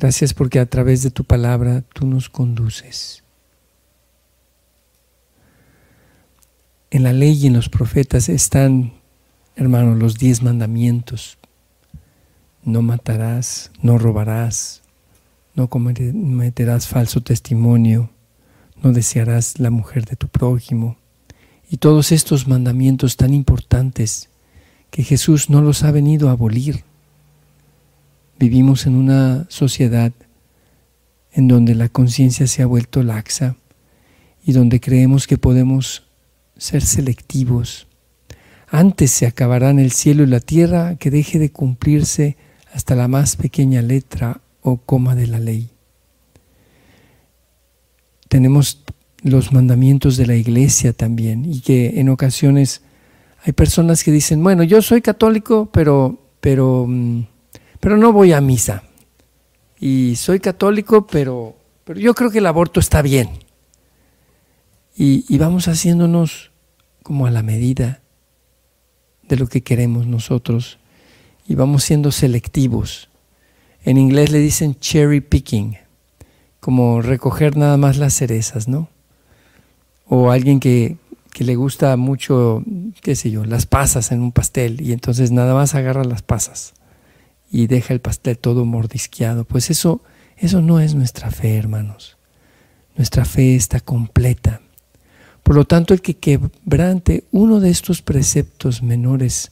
Gracias 0.00 0.32
porque 0.32 0.58
a 0.58 0.64
través 0.64 1.02
de 1.02 1.10
tu 1.10 1.24
palabra 1.24 1.82
tú 1.92 2.06
nos 2.06 2.30
conduces. 2.30 3.22
En 6.90 7.02
la 7.02 7.12
ley 7.12 7.32
y 7.34 7.48
en 7.48 7.52
los 7.52 7.68
profetas 7.68 8.30
están, 8.30 8.94
hermanos, 9.56 9.98
los 9.98 10.16
diez 10.16 10.42
mandamientos. 10.42 11.36
No 12.64 12.80
matarás, 12.80 13.72
no 13.82 13.98
robarás, 13.98 14.80
no 15.54 15.68
cometerás 15.68 16.88
falso 16.88 17.20
testimonio, 17.20 18.08
no 18.82 18.92
desearás 18.92 19.58
la 19.58 19.68
mujer 19.68 20.06
de 20.06 20.16
tu 20.16 20.28
prójimo. 20.28 20.96
Y 21.68 21.76
todos 21.76 22.10
estos 22.10 22.48
mandamientos 22.48 23.18
tan 23.18 23.34
importantes 23.34 24.30
que 24.90 25.04
Jesús 25.04 25.50
no 25.50 25.60
los 25.60 25.82
ha 25.82 25.90
venido 25.90 26.30
a 26.30 26.32
abolir, 26.32 26.84
Vivimos 28.40 28.86
en 28.86 28.94
una 28.94 29.44
sociedad 29.50 30.12
en 31.30 31.46
donde 31.46 31.74
la 31.74 31.90
conciencia 31.90 32.46
se 32.46 32.62
ha 32.62 32.66
vuelto 32.66 33.02
laxa 33.02 33.56
y 34.42 34.52
donde 34.52 34.80
creemos 34.80 35.26
que 35.26 35.36
podemos 35.36 36.04
ser 36.56 36.80
selectivos. 36.80 37.86
Antes 38.66 39.10
se 39.10 39.26
acabarán 39.26 39.78
el 39.78 39.92
cielo 39.92 40.22
y 40.22 40.26
la 40.26 40.40
tierra 40.40 40.96
que 40.96 41.10
deje 41.10 41.38
de 41.38 41.52
cumplirse 41.52 42.38
hasta 42.72 42.96
la 42.96 43.08
más 43.08 43.36
pequeña 43.36 43.82
letra 43.82 44.40
o 44.62 44.78
coma 44.78 45.14
de 45.14 45.26
la 45.26 45.38
ley. 45.38 45.68
Tenemos 48.28 48.82
los 49.22 49.52
mandamientos 49.52 50.16
de 50.16 50.26
la 50.26 50.36
iglesia 50.36 50.94
también 50.94 51.44
y 51.44 51.60
que 51.60 52.00
en 52.00 52.08
ocasiones 52.08 52.80
hay 53.44 53.52
personas 53.52 54.02
que 54.02 54.12
dicen, 54.12 54.42
bueno, 54.42 54.62
yo 54.62 54.80
soy 54.80 55.02
católico, 55.02 55.68
pero, 55.70 56.18
pero 56.40 56.86
mm, 56.88 57.24
pero 57.80 57.96
no 57.96 58.12
voy 58.12 58.32
a 58.32 58.40
misa. 58.40 58.84
Y 59.78 60.14
soy 60.16 60.40
católico, 60.40 61.06
pero, 61.06 61.56
pero 61.84 61.98
yo 61.98 62.14
creo 62.14 62.30
que 62.30 62.38
el 62.38 62.46
aborto 62.46 62.78
está 62.78 63.00
bien. 63.00 63.30
Y, 64.94 65.24
y 65.28 65.38
vamos 65.38 65.66
haciéndonos 65.66 66.50
como 67.02 67.26
a 67.26 67.30
la 67.30 67.42
medida 67.42 68.02
de 69.26 69.36
lo 69.36 69.46
que 69.46 69.62
queremos 69.62 70.06
nosotros 70.06 70.78
y 71.48 71.54
vamos 71.54 71.82
siendo 71.82 72.12
selectivos. 72.12 73.08
En 73.82 73.96
inglés 73.96 74.30
le 74.30 74.38
dicen 74.38 74.78
cherry 74.78 75.22
picking, 75.22 75.78
como 76.60 77.00
recoger 77.00 77.56
nada 77.56 77.78
más 77.78 77.96
las 77.96 78.12
cerezas, 78.12 78.68
¿no? 78.68 78.88
O 80.06 80.30
alguien 80.30 80.60
que, 80.60 80.98
que 81.32 81.44
le 81.44 81.56
gusta 81.56 81.96
mucho, 81.96 82.62
qué 83.00 83.16
sé 83.16 83.30
yo, 83.30 83.46
las 83.46 83.64
pasas 83.64 84.12
en 84.12 84.20
un 84.20 84.32
pastel 84.32 84.82
y 84.82 84.92
entonces 84.92 85.30
nada 85.30 85.54
más 85.54 85.74
agarra 85.74 86.04
las 86.04 86.20
pasas 86.20 86.74
y 87.50 87.66
deja 87.66 87.92
el 87.92 88.00
pastel 88.00 88.38
todo 88.38 88.64
mordisqueado. 88.64 89.44
Pues 89.44 89.70
eso, 89.70 90.02
eso 90.36 90.62
no 90.62 90.80
es 90.80 90.94
nuestra 90.94 91.30
fe, 91.30 91.56
hermanos. 91.56 92.16
Nuestra 92.96 93.24
fe 93.24 93.56
está 93.56 93.80
completa. 93.80 94.60
Por 95.42 95.56
lo 95.56 95.64
tanto, 95.64 95.94
el 95.94 96.00
que 96.00 96.16
quebrante 96.16 97.24
uno 97.32 97.60
de 97.60 97.70
estos 97.70 98.02
preceptos 98.02 98.82
menores 98.82 99.50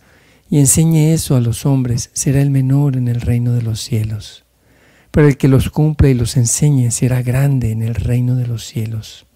y 0.50 0.58
enseñe 0.58 1.12
eso 1.12 1.37
a 1.37 1.40
los 1.40 1.66
hombres 1.66 2.11
será 2.12 2.40
el 2.40 2.50
menor 2.50 2.96
en 2.96 3.08
el 3.08 3.20
reino 3.20 3.52
de 3.52 3.62
los 3.62 3.80
cielos. 3.80 4.44
Pero 5.11 5.26
el 5.26 5.37
que 5.37 5.48
los 5.48 5.70
cumple 5.70 6.11
y 6.11 6.14
los 6.14 6.37
enseñe 6.37 6.90
será 6.90 7.22
grande 7.22 7.72
en 7.72 7.82
el 7.82 7.94
reino 7.94 8.37
de 8.37 8.46
los 8.46 8.64
cielos. 8.64 9.26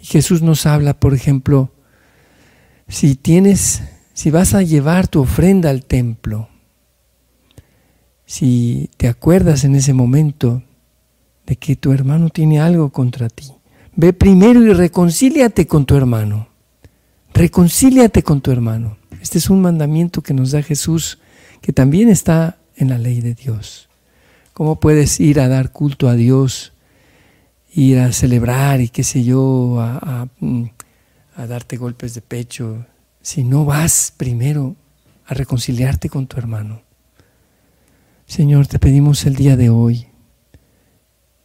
Y 0.00 0.06
Jesús 0.06 0.42
nos 0.42 0.66
habla, 0.66 0.98
por 0.98 1.14
ejemplo, 1.14 1.70
si 2.88 3.14
tienes, 3.14 3.82
si 4.14 4.30
vas 4.30 4.54
a 4.54 4.62
llevar 4.62 5.08
tu 5.08 5.20
ofrenda 5.20 5.70
al 5.70 5.84
templo, 5.84 6.48
si 8.26 8.90
te 8.96 9.06
acuerdas 9.06 9.64
en 9.64 9.76
ese 9.76 9.94
momento 9.94 10.62
de 11.46 11.56
que 11.56 11.76
tu 11.76 11.92
hermano 11.92 12.28
tiene 12.28 12.60
algo 12.60 12.90
contra 12.90 13.28
ti, 13.28 13.52
ve 13.94 14.12
primero 14.12 14.60
y 14.62 14.72
reconcíliate 14.72 15.66
con 15.66 15.86
tu 15.86 15.94
hermano. 15.96 16.48
Reconcíliate 17.32 18.22
con 18.22 18.40
tu 18.40 18.50
hermano. 18.50 18.98
Este 19.22 19.38
es 19.38 19.48
un 19.48 19.62
mandamiento 19.62 20.22
que 20.22 20.34
nos 20.34 20.50
da 20.50 20.62
Jesús, 20.62 21.18
que 21.60 21.72
también 21.72 22.08
está 22.08 22.58
en 22.74 22.88
la 22.88 22.98
ley 22.98 23.20
de 23.20 23.34
Dios. 23.34 23.88
¿Cómo 24.52 24.80
puedes 24.80 25.20
ir 25.20 25.38
a 25.38 25.48
dar 25.48 25.70
culto 25.70 26.08
a 26.08 26.14
Dios, 26.14 26.72
ir 27.72 27.98
a 27.98 28.12
celebrar 28.12 28.80
y 28.80 28.88
qué 28.88 29.04
sé 29.04 29.22
yo, 29.22 29.80
a, 29.80 29.98
a, 30.02 30.28
a 31.36 31.46
darte 31.46 31.76
golpes 31.76 32.14
de 32.14 32.22
pecho, 32.22 32.86
si 33.20 33.44
no 33.44 33.64
vas 33.64 34.12
primero 34.16 34.74
a 35.26 35.34
reconciliarte 35.34 36.08
con 36.08 36.26
tu 36.26 36.38
hermano? 36.38 36.85
Señor, 38.26 38.66
te 38.66 38.80
pedimos 38.80 39.24
el 39.24 39.36
día 39.36 39.56
de 39.56 39.70
hoy 39.70 40.08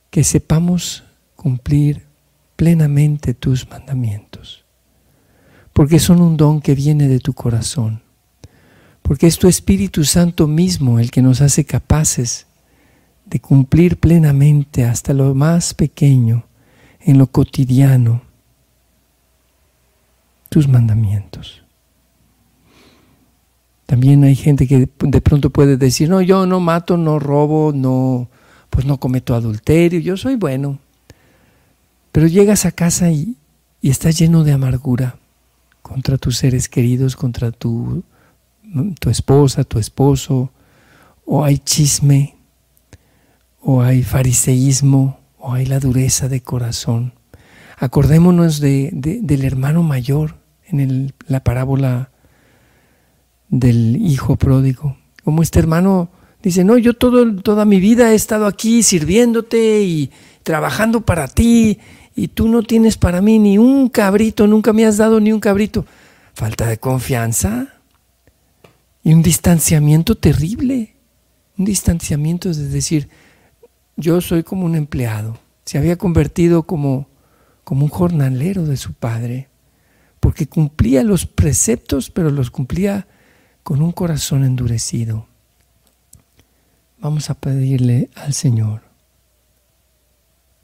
que 0.10 0.24
sepamos 0.24 1.04
cumplir 1.36 2.08
plenamente 2.56 3.36
tus 3.36 3.70
mandamientos, 3.70 4.66
porque 5.74 6.00
son 6.00 6.22
un 6.22 6.38
don 6.38 6.60
que 6.60 6.74
viene 6.74 7.08
de 7.08 7.20
tu 7.20 7.34
corazón, 7.34 8.02
porque 9.04 9.28
es 9.28 9.38
tu 9.38 9.48
Espíritu 9.48 10.04
Santo 10.04 10.48
mismo 10.48 10.98
el 10.98 11.12
que 11.12 11.22
nos 11.22 11.42
hace 11.42 11.66
capaces 11.66 12.48
de 13.26 13.40
cumplir 13.40 14.00
plenamente 14.00 14.84
hasta 14.84 15.14
lo 15.14 15.36
más 15.36 15.76
pequeño, 15.76 16.46
en 17.00 17.20
lo 17.20 17.28
cotidiano, 17.28 18.24
tus 20.50 20.68
mandamientos. 20.68 21.64
También 23.92 24.24
hay 24.24 24.38
gente 24.38 24.68
que 24.70 24.88
de 25.00 25.22
pronto 25.22 25.50
puede 25.50 25.76
decir, 25.76 26.08
no, 26.08 26.22
yo 26.22 26.46
no 26.46 26.62
mato, 26.62 26.96
no 26.96 27.20
robo, 27.20 27.74
no, 27.76 28.30
pues 28.70 28.86
no 28.86 29.02
cometo 29.02 29.36
adulterio, 29.36 30.00
yo 30.00 30.16
soy 30.16 30.38
bueno. 30.38 30.80
Pero 32.14 32.28
llegas 32.28 32.66
a 32.66 32.72
casa 32.72 33.12
y, 33.12 33.36
y 33.82 33.90
estás 33.90 34.18
lleno 34.18 34.46
de 34.46 34.54
amargura 34.54 35.18
contra 35.82 36.18
tus 36.18 36.38
seres 36.38 36.70
queridos, 36.70 37.18
contra 37.18 37.52
tu, 37.52 38.06
tu 38.98 39.10
esposa, 39.10 39.66
tu 39.66 39.78
esposo, 39.78 40.52
o 41.26 41.44
hay 41.44 41.58
chisme, 41.58 42.38
o 43.60 43.82
hay 43.82 44.04
fariseísmo, 44.04 45.20
o 45.38 45.52
hay 45.52 45.66
la 45.66 45.82
dureza 45.82 46.30
de 46.30 46.40
corazón. 46.40 47.12
Acordémonos 47.78 48.62
de, 48.62 48.90
del 48.94 49.44
hermano 49.44 49.84
mayor 49.84 50.38
en 50.70 51.12
la 51.28 51.44
parábola 51.44 52.11
del 53.52 53.98
hijo 53.98 54.38
pródigo. 54.38 54.98
Como 55.24 55.44
este 55.44 55.60
hermano 55.60 56.10
dice, 56.42 56.64
no, 56.64 56.78
yo 56.80 56.96
todo, 56.96 57.36
toda 57.36 57.66
mi 57.66 57.80
vida 57.80 58.12
he 58.12 58.16
estado 58.16 58.48
aquí 58.48 58.82
sirviéndote 58.82 59.84
y 59.84 60.10
trabajando 60.42 61.02
para 61.02 61.28
ti 61.28 61.78
y 62.16 62.30
tú 62.30 62.48
no 62.48 62.64
tienes 62.64 62.98
para 62.98 63.22
mí 63.22 63.38
ni 63.38 63.60
un 63.60 63.90
cabrito, 63.90 64.48
nunca 64.48 64.74
me 64.74 64.86
has 64.86 64.98
dado 64.98 65.20
ni 65.20 65.32
un 65.32 65.40
cabrito. 65.40 65.86
Falta 66.34 66.66
de 66.66 66.78
confianza 66.78 67.68
y 69.04 69.14
un 69.14 69.22
distanciamiento 69.22 70.16
terrible. 70.16 70.96
Un 71.58 71.66
distanciamiento 71.66 72.50
es 72.50 72.58
de 72.58 72.70
decir, 72.70 73.10
yo 73.98 74.22
soy 74.22 74.44
como 74.44 74.66
un 74.66 74.76
empleado. 74.76 75.38
Se 75.66 75.78
había 75.78 75.98
convertido 75.98 76.64
como, 76.64 77.10
como 77.64 77.84
un 77.84 77.92
jornalero 77.92 78.66
de 78.66 78.78
su 78.78 78.94
padre, 78.94 79.50
porque 80.20 80.48
cumplía 80.48 81.04
los 81.04 81.26
preceptos, 81.26 82.10
pero 82.10 82.32
los 82.32 82.50
cumplía 82.50 83.08
con 83.64 83.82
un 83.82 83.92
corazón 83.92 84.44
endurecido, 84.44 85.28
vamos 87.00 87.30
a 87.30 87.36
pedirle 87.36 88.10
al 88.16 88.34
Señor 88.34 88.82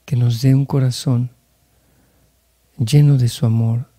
que 0.06 0.16
nos 0.16 0.42
dé 0.42 0.56
un 0.56 0.66
corazón 0.66 1.32
lleno 2.78 3.18
de 3.18 3.28
su 3.28 3.46
amor, 3.46 3.90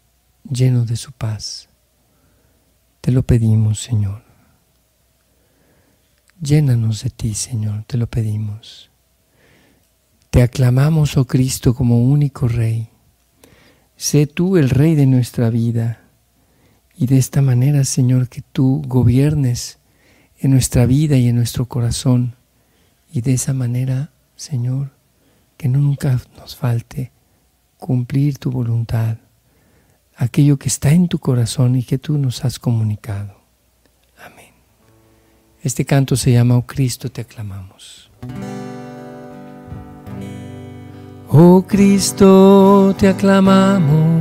lleno 0.48 0.84
de 0.84 0.96
su 0.96 1.12
paz. 1.12 1.68
Te 3.02 3.12
lo 3.12 3.22
pedimos, 3.22 3.80
Señor. 3.80 4.22
Llénanos 6.40 7.02
de 7.02 7.11
ti, 7.11 7.34
Señor, 7.34 7.84
te 7.87 7.98
lo 7.98 8.06
pedimos. 8.06 8.90
Te 10.30 10.42
aclamamos, 10.42 11.16
oh 11.16 11.26
Cristo, 11.26 11.74
como 11.74 12.02
único 12.02 12.48
Rey. 12.48 12.88
Sé 13.96 14.26
tú 14.26 14.56
el 14.56 14.70
Rey 14.70 14.94
de 14.94 15.06
nuestra 15.06 15.50
vida. 15.50 16.07
Y 17.00 17.06
de 17.06 17.16
esta 17.16 17.42
manera, 17.42 17.84
Señor, 17.84 18.28
que 18.28 18.42
tú 18.42 18.82
gobiernes 18.84 19.78
en 20.40 20.50
nuestra 20.50 20.84
vida 20.84 21.16
y 21.16 21.28
en 21.28 21.37
nuestro 21.37 21.66
corazón. 21.66 22.34
Y 23.12 23.20
de 23.20 23.34
esa 23.34 23.52
manera, 23.52 24.11
Señor, 24.34 24.90
que 25.56 25.68
nunca 25.68 26.20
nos 26.37 26.56
falte 26.56 27.12
cumplir 27.76 28.38
tu 28.38 28.50
voluntad, 28.50 29.18
aquello 30.16 30.58
que 30.58 30.66
está 30.66 30.90
en 30.90 31.06
tu 31.06 31.20
corazón 31.20 31.76
y 31.76 31.84
que 31.84 31.98
tú 31.98 32.18
nos 32.18 32.44
has 32.44 32.58
comunicado. 32.58 33.37
Amén. 34.20 34.52
Este 35.62 35.84
canto 35.84 36.16
se 36.16 36.32
llama 36.32 36.56
Oh 36.56 36.66
Cristo, 36.66 37.12
te 37.12 37.20
aclamamos. 37.20 38.11
Oh 41.28 41.64
Cristo, 41.64 42.92
te 42.98 43.06
aclamamos 43.06 44.17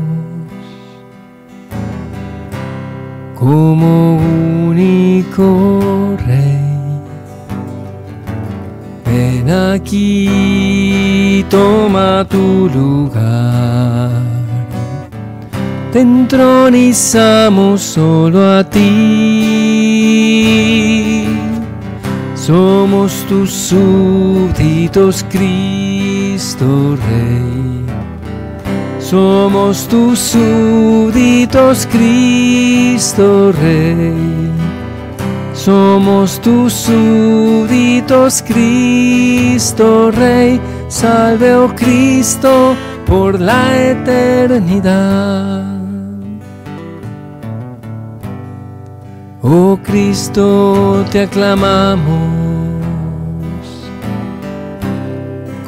como 3.39 4.17
único 4.67 6.17
Rey. 6.25 6.57
Ven 9.05 9.49
aquí, 9.49 11.45
toma 11.49 12.25
tu 12.27 12.69
lugar. 12.73 14.09
Te 15.91 16.01
entronizamos 16.01 17.81
solo 17.81 18.57
a 18.57 18.63
ti. 18.63 18.87
Somos 22.35 23.25
tus 23.29 23.51
súbditos, 23.51 25.23
Cristo 25.29 26.97
Rey. 27.07 27.76
Somos 29.09 29.87
tus 29.87 30.19
súbditos, 30.19 31.87
Cristo 31.89 33.53
Rey. 33.53 34.51
Somos 35.53 36.41
tus 36.41 36.73
súbditos, 36.73 38.43
Cristo 38.45 40.11
Rey. 40.11 40.59
Salve, 40.89 41.55
oh 41.55 41.73
Cristo, 41.73 42.75
por 43.05 43.39
la 43.39 43.91
eternidad. 43.91 45.63
Oh 49.41 49.79
Cristo, 49.85 51.05
te 51.09 51.21
aclamamos 51.21 52.03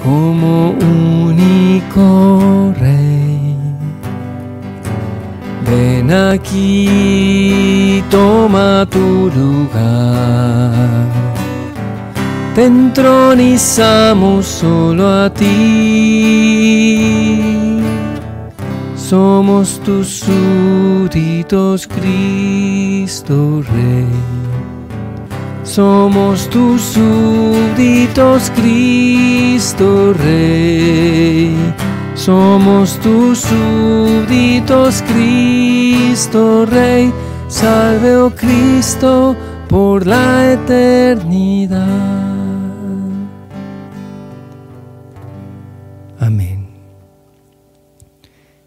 como 0.03 0.71
único 0.71 2.73
Rey. 2.77 3.18
Ven 5.69 6.11
aquí, 6.11 8.03
toma 8.09 8.87
tu 8.89 9.29
lugar. 9.29 10.73
Te 12.55 12.65
entronizamos 12.65 14.47
solo 14.47 15.07
a 15.07 15.29
ti. 15.29 15.49
Somos 18.95 19.79
tus 19.81 20.07
súbditos, 20.25 21.87
Cristo 21.87 23.61
Rey. 23.71 24.07
Somos 25.63 26.49
tus 26.49 26.81
súbditos, 26.81 28.51
Cristo 28.55 30.13
Rey. 30.13 31.55
Somos 32.19 32.99
tus 32.99 33.39
súbditos, 33.39 35.01
Cristo 35.03 36.65
Rey. 36.65 37.13
Salve, 37.47 38.17
oh 38.17 38.29
Cristo, 38.35 39.37
por 39.69 40.05
la 40.05 40.51
eternidad. 40.51 41.87
Amén. 46.19 46.67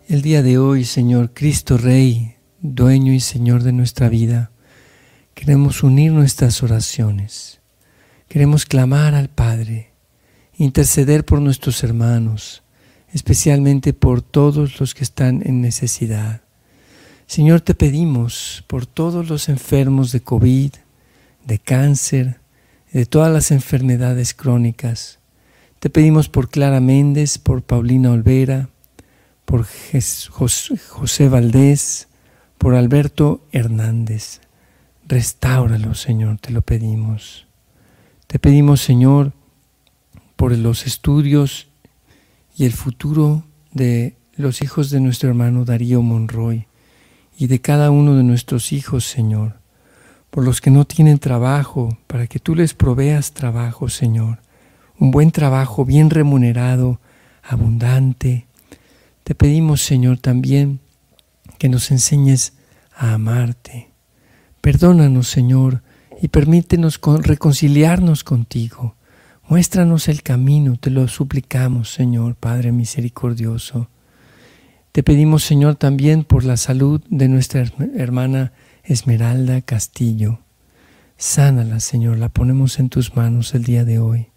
El 0.09 0.23
día 0.23 0.43
de 0.43 0.57
hoy, 0.57 0.87
Señor 0.87 1.35
Cristo 1.35 1.77
Rey, 1.77 2.37
dueño 2.59 3.13
y 3.13 3.21
Señor 3.21 3.65
de 3.65 3.73
nuestra 3.73 4.09
vida, 4.09 4.51
queremos 5.35 5.83
unir 5.83 6.11
nuestras 6.13 6.63
oraciones. 6.63 7.61
Queremos 8.29 8.65
clamar 8.65 9.15
al 9.15 9.29
Padre, 9.29 9.93
interceder 10.57 11.27
por 11.27 11.43
nuestros 11.43 11.85
hermanos, 11.85 12.63
especialmente 13.13 13.93
por 13.93 14.23
todos 14.23 14.81
los 14.81 14.95
que 14.95 15.05
están 15.05 15.43
en 15.45 15.61
necesidad. 15.61 16.43
Señor, 17.27 17.61
te 17.61 17.75
pedimos 17.75 18.65
por 18.67 18.87
todos 18.87 19.29
los 19.29 19.49
enfermos 19.49 20.13
de 20.13 20.21
COVID, 20.21 20.73
de 21.47 21.59
cáncer, 21.59 22.41
de 22.93 23.07
todas 23.07 23.33
las 23.33 23.51
enfermedades 23.51 24.35
crónicas. 24.35 25.19
Te 25.79 25.91
pedimos 25.91 26.29
por 26.29 26.51
Clara 26.51 26.81
Méndez, 26.81 27.39
por 27.39 27.63
Paulina 27.63 28.13
Olvera, 28.13 28.69
por 29.45 29.67
José 30.31 31.29
Valdés, 31.29 32.09
por 32.59 32.75
Alberto 32.75 33.47
Hernández. 33.51 34.41
Restáuralo, 35.09 35.95
Señor, 35.95 36.39
te 36.39 36.53
lo 36.53 36.63
pedimos. 36.63 37.47
Te 38.27 38.39
pedimos, 38.39 38.81
Señor, 38.81 39.33
por 40.37 40.57
los 40.57 40.87
estudios 40.87 41.72
y 42.57 42.65
el 42.65 42.73
futuro 42.73 43.45
de 43.73 44.17
los 44.35 44.63
hijos 44.63 44.91
de 44.91 45.01
nuestro 45.01 45.29
hermano 45.29 45.65
Darío 45.65 46.03
Monroy 46.03 46.67
y 47.39 47.47
de 47.47 47.61
cada 47.61 47.91
uno 47.91 48.15
de 48.15 48.23
nuestros 48.23 48.73
hijos, 48.73 49.05
Señor, 49.05 49.61
por 50.31 50.45
los 50.45 50.61
que 50.61 50.71
no 50.71 50.85
tienen 50.85 51.19
trabajo, 51.19 51.99
para 52.07 52.27
que 52.27 52.39
tú 52.39 52.55
les 52.55 52.75
proveas 52.75 53.33
trabajo, 53.33 53.89
Señor, 53.89 54.41
un 54.99 55.11
buen 55.11 55.31
trabajo 55.31 55.85
bien 55.85 56.11
remunerado, 56.11 57.01
abundante. 57.43 58.47
Te 59.25 59.35
pedimos, 59.35 59.83
Señor, 59.83 60.19
también 60.19 60.81
que 61.59 61.69
nos 61.69 61.91
enseñes 61.91 62.55
a 62.95 63.15
amarte. 63.15 63.91
Perdónanos, 64.61 65.29
Señor, 65.29 65.83
y 66.21 66.29
permítenos 66.29 67.01
reconciliarnos 67.23 68.25
contigo. 68.25 68.95
Muéstranos 69.53 70.09
el 70.09 70.23
camino, 70.23 70.79
te 70.79 70.89
lo 70.89 71.07
suplicamos, 71.09 71.93
Señor, 71.93 72.37
Padre 72.37 72.73
misericordioso. 72.73 73.91
Te 74.93 75.03
pedimos, 75.03 75.45
Señor, 75.45 75.75
también 75.75 76.25
por 76.25 76.43
la 76.43 76.57
salud 76.57 77.03
de 77.11 77.29
nuestra 77.29 77.63
hermana 77.95 78.55
Esmeralda 78.83 79.61
Castillo. 79.61 80.39
Sánala, 81.19 81.81
Señor, 81.81 82.17
la 82.17 82.31
ponemos 82.31 82.79
en 82.79 82.89
tus 82.89 83.15
manos 83.15 83.55
el 83.55 83.65
día 83.65 83.85
de 83.85 83.99
hoy. 83.99 84.29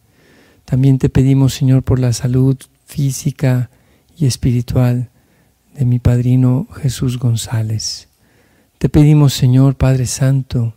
También 0.65 0.97
te 0.99 1.07
pedimos, 1.07 1.53
Señor, 1.53 1.83
por 1.83 1.97
la 1.97 2.11
salud 2.11 2.57
física 2.85 3.69
y 4.17 4.25
espiritual 4.25 5.11
de 5.75 5.85
mi 5.85 5.99
padrino 5.99 6.67
Jesús 6.81 7.19
González. 7.19 8.09
Te 8.79 8.89
pedimos, 8.89 9.33
Señor 9.33 9.77
Padre 9.77 10.07
Santo, 10.07 10.75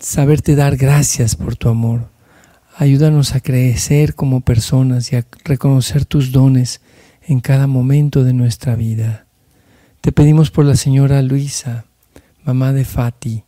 saberte 0.00 0.54
dar 0.54 0.76
gracias 0.76 1.34
por 1.34 1.56
tu 1.56 1.70
amor. 1.70 2.09
Ayúdanos 2.80 3.34
a 3.34 3.40
crecer 3.40 4.14
como 4.14 4.40
personas 4.40 5.12
y 5.12 5.16
a 5.16 5.26
reconocer 5.44 6.06
tus 6.06 6.32
dones 6.32 6.80
en 7.20 7.40
cada 7.40 7.66
momento 7.66 8.24
de 8.24 8.32
nuestra 8.32 8.74
vida. 8.74 9.26
Te 10.00 10.12
pedimos 10.12 10.50
por 10.50 10.64
la 10.64 10.76
señora 10.76 11.20
Luisa, 11.20 11.84
mamá 12.42 12.72
de 12.72 12.86
Fati. 12.86 13.44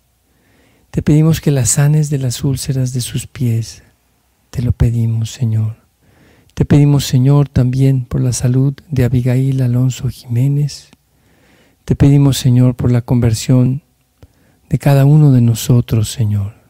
Te 0.91 1.01
pedimos 1.01 1.41
que 1.41 1.51
la 1.51 1.65
sanes 1.65 2.11
de 2.11 2.19
las 2.19 2.45
úlceras 2.45 2.93
de 2.93 3.01
sus 3.01 3.27
pies. 3.27 3.83
Te 4.51 4.61
lo 4.61 4.73
pedimos, 4.73 5.31
Señor. 5.31 5.77
Te 6.53 6.67
pedimos, 6.67 7.07
Señor, 7.07 7.49
también 7.49 8.05
por 8.05 8.21
la 8.21 8.35
salud 8.35 8.75
de 8.91 9.05
Abigail 9.05 9.63
Alonso 9.63 10.11
Jiménez. 10.11 10.91
Te 11.87 11.97
pedimos, 11.97 12.37
Señor, 12.37 12.75
por 12.75 12.93
la 12.93 13.01
conversión 13.01 13.81
de 14.69 14.79
cada 14.79 15.07
uno 15.07 15.33
de 15.33 15.41
nosotros, 15.41 16.13
Señor. 16.13 16.62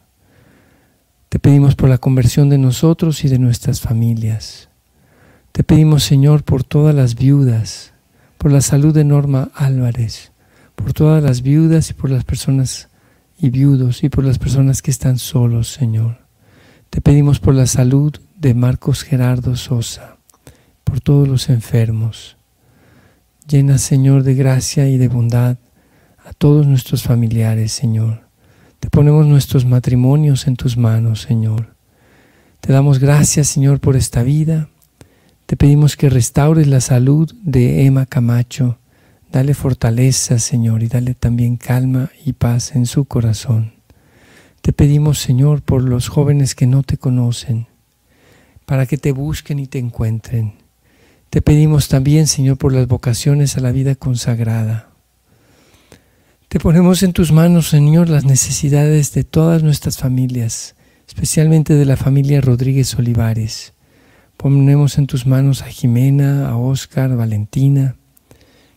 Te 1.32 1.38
pedimos 1.38 1.76
por 1.76 1.88
la 1.88 1.96
conversión 1.96 2.50
de 2.50 2.58
nosotros 2.58 3.24
y 3.24 3.28
de 3.28 3.38
nuestras 3.38 3.80
familias. 3.80 4.68
Te 5.52 5.64
pedimos, 5.64 6.04
Señor, 6.04 6.44
por 6.44 6.62
todas 6.62 6.94
las 6.94 7.14
viudas, 7.14 7.94
por 8.36 8.52
la 8.52 8.60
salud 8.60 8.92
de 8.92 9.04
Norma 9.04 9.50
Álvarez, 9.54 10.32
por 10.74 10.92
todas 10.92 11.24
las 11.24 11.40
viudas 11.40 11.88
y 11.88 11.94
por 11.94 12.10
las 12.10 12.24
personas 12.24 12.90
y 13.38 13.48
viudos 13.48 14.04
y 14.04 14.10
por 14.10 14.24
las 14.24 14.38
personas 14.38 14.82
que 14.82 14.90
están 14.90 15.16
solos, 15.16 15.72
Señor. 15.72 16.18
Te 16.90 17.00
pedimos 17.00 17.40
por 17.40 17.54
la 17.54 17.66
salud 17.66 18.14
de 18.36 18.52
Marcos 18.52 19.02
Gerardo 19.02 19.56
Sosa, 19.56 20.18
por 20.84 21.00
todos 21.00 21.26
los 21.26 21.48
enfermos. 21.48 22.36
Llena, 23.48 23.78
Señor, 23.78 24.22
de 24.22 24.34
gracia 24.34 24.86
y 24.86 24.98
de 24.98 25.08
bondad 25.08 25.56
a 26.26 26.34
todos 26.34 26.66
nuestros 26.66 27.04
familiares, 27.04 27.72
Señor. 27.72 28.31
Te 28.82 28.90
ponemos 28.90 29.28
nuestros 29.28 29.64
matrimonios 29.64 30.48
en 30.48 30.56
tus 30.56 30.76
manos, 30.76 31.22
Señor. 31.22 31.76
Te 32.60 32.72
damos 32.72 32.98
gracias, 32.98 33.46
Señor, 33.46 33.78
por 33.78 33.94
esta 33.94 34.24
vida. 34.24 34.70
Te 35.46 35.56
pedimos 35.56 35.96
que 35.96 36.10
restaures 36.10 36.66
la 36.66 36.80
salud 36.80 37.32
de 37.44 37.86
Emma 37.86 38.06
Camacho. 38.06 38.78
Dale 39.30 39.54
fortaleza, 39.54 40.40
Señor, 40.40 40.82
y 40.82 40.88
dale 40.88 41.14
también 41.14 41.56
calma 41.58 42.10
y 42.26 42.32
paz 42.32 42.74
en 42.74 42.86
su 42.86 43.04
corazón. 43.04 43.72
Te 44.62 44.72
pedimos, 44.72 45.20
Señor, 45.20 45.62
por 45.62 45.84
los 45.84 46.08
jóvenes 46.08 46.56
que 46.56 46.66
no 46.66 46.82
te 46.82 46.98
conocen, 46.98 47.68
para 48.66 48.86
que 48.86 48.98
te 48.98 49.12
busquen 49.12 49.60
y 49.60 49.68
te 49.68 49.78
encuentren. 49.78 50.54
Te 51.30 51.40
pedimos 51.40 51.86
también, 51.86 52.26
Señor, 52.26 52.58
por 52.58 52.72
las 52.72 52.88
vocaciones 52.88 53.56
a 53.56 53.60
la 53.60 53.70
vida 53.70 53.94
consagrada. 53.94 54.91
Te 56.52 56.60
ponemos 56.60 57.02
en 57.02 57.14
tus 57.14 57.32
manos, 57.32 57.68
Señor, 57.68 58.10
las 58.10 58.26
necesidades 58.26 59.14
de 59.14 59.24
todas 59.24 59.62
nuestras 59.62 59.96
familias, 59.96 60.76
especialmente 61.08 61.72
de 61.72 61.86
la 61.86 61.96
familia 61.96 62.42
Rodríguez 62.42 62.94
Olivares. 62.96 63.72
Ponemos 64.36 64.98
en 64.98 65.06
tus 65.06 65.24
manos 65.24 65.62
a 65.62 65.68
Jimena, 65.68 66.50
a 66.50 66.58
Oscar, 66.58 67.10
a 67.10 67.14
Valentina, 67.14 67.96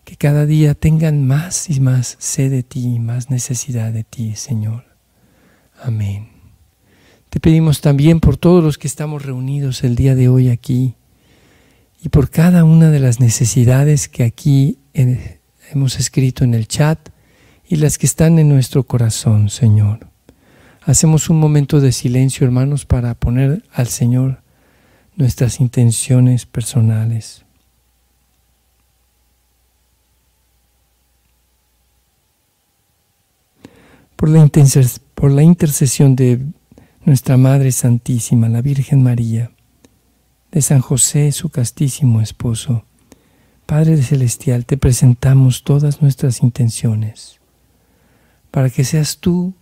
que 0.05 0.15
cada 0.15 0.45
día 0.45 0.73
tengan 0.73 1.27
más 1.27 1.69
y 1.69 1.81
más 1.81 2.15
sed 2.17 2.49
de 2.49 2.63
ti, 2.63 2.97
más 2.97 3.29
necesidad 3.29 3.91
de 3.91 4.05
ti, 4.05 4.37
Señor. 4.37 4.85
Amén. 5.83 6.29
Te 7.29 7.41
pedimos 7.41 7.81
también 7.81 8.21
por 8.21 8.37
todos 8.37 8.63
los 8.63 8.77
que 8.77 8.87
estamos 8.87 9.25
reunidos 9.25 9.83
el 9.83 9.97
día 9.97 10.15
de 10.15 10.29
hoy 10.29 10.47
aquí, 10.47 10.95
y 12.01 12.07
por 12.07 12.29
cada 12.29 12.63
una 12.63 12.89
de 12.89 13.01
las 13.01 13.19
necesidades 13.19 14.07
que 14.07 14.23
aquí 14.23 14.79
hemos 14.93 15.99
escrito 15.99 16.45
en 16.45 16.53
el 16.53 16.69
chat 16.69 17.09
y 17.67 17.77
las 17.77 17.97
que 17.97 18.05
están 18.05 18.39
en 18.39 18.49
nuestro 18.49 18.83
corazón, 18.83 19.49
Señor. 19.49 20.07
Hacemos 20.83 21.29
un 21.29 21.39
momento 21.39 21.81
de 21.81 21.91
silencio, 21.91 22.45
hermanos, 22.45 22.85
para 22.85 23.15
poner 23.15 23.63
al 23.73 23.87
Señor 23.87 24.41
nuestras 25.15 25.59
intenciones 25.59 26.45
personales. 26.45 27.43
Por 34.15 34.29
la, 34.29 34.49
por 35.15 35.31
la 35.31 35.43
intercesión 35.43 36.15
de 36.15 36.39
nuestra 37.03 37.37
Madre 37.37 37.71
Santísima, 37.71 38.47
la 38.47 38.61
Virgen 38.61 39.03
María, 39.03 39.51
de 40.51 40.61
San 40.61 40.79
José, 40.81 41.31
su 41.31 41.49
castísimo 41.49 42.21
esposo. 42.21 42.85
Padre 43.65 44.01
Celestial, 44.01 44.65
te 44.65 44.77
presentamos 44.77 45.63
todas 45.63 46.01
nuestras 46.01 46.43
intenciones, 46.43 47.39
para 48.55 48.69
que 48.69 48.85
seas 48.85 49.17
tú, 49.17 49.53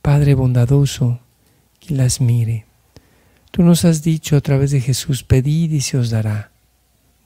Padre 0.00 0.32
bondadoso, 0.32 1.20
quien 1.84 1.98
las 1.98 2.18
mire. 2.18 2.64
Tú 3.50 3.62
nos 3.62 3.84
has 3.84 4.02
dicho 4.02 4.38
a 4.38 4.40
través 4.40 4.70
de 4.70 4.80
Jesús, 4.80 5.22
pedid 5.22 5.70
y 5.70 5.82
se 5.82 5.98
os 5.98 6.08
dará, 6.08 6.50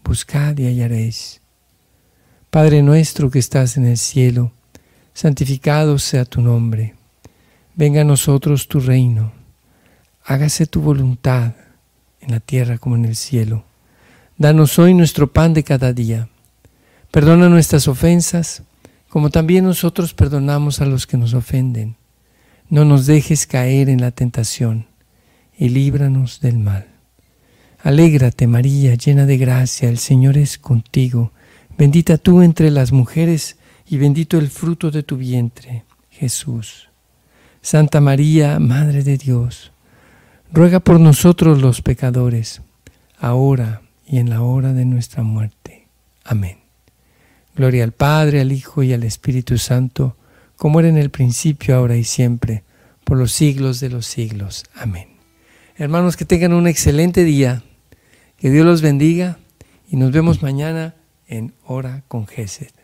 buscad 0.02 0.58
y 0.58 0.66
hallaréis. 0.66 1.40
Padre 2.50 2.82
nuestro 2.82 3.30
que 3.30 3.38
estás 3.38 3.76
en 3.76 3.86
el 3.86 3.98
cielo, 3.98 4.50
santificado 5.14 5.96
sea 5.96 6.24
tu 6.24 6.40
nombre. 6.40 6.96
Venga 7.76 8.00
a 8.00 8.04
nosotros 8.04 8.66
tu 8.66 8.80
reino. 8.80 9.30
Hágase 10.24 10.66
tu 10.66 10.80
voluntad 10.80 11.52
en 12.20 12.32
la 12.32 12.40
tierra 12.40 12.78
como 12.78 12.96
en 12.96 13.04
el 13.04 13.14
cielo. 13.14 13.62
Danos 14.38 14.76
hoy 14.80 14.92
nuestro 14.92 15.32
pan 15.32 15.54
de 15.54 15.62
cada 15.62 15.92
día. 15.92 16.28
Perdona 17.12 17.48
nuestras 17.48 17.86
ofensas, 17.86 18.64
como 19.16 19.30
también 19.30 19.64
nosotros 19.64 20.12
perdonamos 20.12 20.82
a 20.82 20.84
los 20.84 21.06
que 21.06 21.16
nos 21.16 21.32
ofenden. 21.32 21.96
No 22.68 22.84
nos 22.84 23.06
dejes 23.06 23.46
caer 23.46 23.88
en 23.88 24.02
la 24.02 24.10
tentación, 24.10 24.88
y 25.56 25.70
líbranos 25.70 26.42
del 26.42 26.58
mal. 26.58 26.86
Alégrate 27.82 28.46
María, 28.46 28.94
llena 28.94 29.24
de 29.24 29.38
gracia, 29.38 29.88
el 29.88 29.96
Señor 29.96 30.36
es 30.36 30.58
contigo. 30.58 31.32
Bendita 31.78 32.18
tú 32.18 32.42
entre 32.42 32.70
las 32.70 32.92
mujeres, 32.92 33.56
y 33.88 33.96
bendito 33.96 34.36
el 34.36 34.50
fruto 34.50 34.90
de 34.90 35.02
tu 35.02 35.16
vientre, 35.16 35.86
Jesús. 36.10 36.90
Santa 37.62 38.02
María, 38.02 38.58
Madre 38.58 39.02
de 39.02 39.16
Dios, 39.16 39.72
ruega 40.52 40.78
por 40.80 41.00
nosotros 41.00 41.62
los 41.62 41.80
pecadores, 41.80 42.60
ahora 43.18 43.80
y 44.06 44.18
en 44.18 44.28
la 44.28 44.42
hora 44.42 44.74
de 44.74 44.84
nuestra 44.84 45.22
muerte. 45.22 45.88
Amén. 46.22 46.65
Gloria 47.56 47.84
al 47.84 47.92
Padre, 47.92 48.42
al 48.42 48.52
Hijo 48.52 48.82
y 48.82 48.92
al 48.92 49.02
Espíritu 49.02 49.56
Santo, 49.56 50.14
como 50.56 50.78
era 50.78 50.90
en 50.90 50.98
el 50.98 51.08
principio, 51.10 51.74
ahora 51.74 51.96
y 51.96 52.04
siempre, 52.04 52.64
por 53.02 53.16
los 53.16 53.32
siglos 53.32 53.80
de 53.80 53.88
los 53.88 54.04
siglos. 54.04 54.64
Amén. 54.74 55.08
Hermanos, 55.76 56.18
que 56.18 56.26
tengan 56.26 56.52
un 56.52 56.66
excelente 56.66 57.24
día, 57.24 57.62
que 58.36 58.50
Dios 58.50 58.66
los 58.66 58.82
bendiga 58.82 59.38
y 59.90 59.96
nos 59.96 60.12
vemos 60.12 60.42
mañana 60.42 60.96
en 61.28 61.54
Hora 61.64 62.04
con 62.08 62.26
Gesed. 62.26 62.75